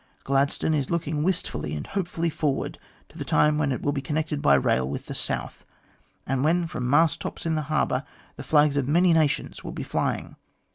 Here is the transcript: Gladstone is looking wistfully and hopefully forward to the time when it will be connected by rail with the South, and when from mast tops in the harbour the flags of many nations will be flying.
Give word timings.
Gladstone 0.23 0.73
is 0.73 0.89
looking 0.89 1.21
wistfully 1.21 1.75
and 1.75 1.85
hopefully 1.85 2.31
forward 2.31 2.79
to 3.09 3.19
the 3.19 3.23
time 3.23 3.59
when 3.59 3.71
it 3.71 3.83
will 3.83 3.91
be 3.91 4.01
connected 4.01 4.41
by 4.41 4.55
rail 4.55 4.89
with 4.89 5.05
the 5.05 5.13
South, 5.13 5.63
and 6.25 6.43
when 6.43 6.65
from 6.65 6.89
mast 6.89 7.21
tops 7.21 7.45
in 7.45 7.53
the 7.53 7.61
harbour 7.69 8.03
the 8.35 8.43
flags 8.43 8.77
of 8.77 8.87
many 8.87 9.13
nations 9.13 9.63
will 9.63 9.73
be 9.73 9.83
flying. 9.83 10.37